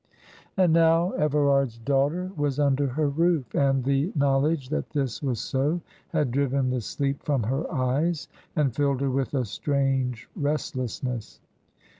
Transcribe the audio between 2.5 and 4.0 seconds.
under her roof, and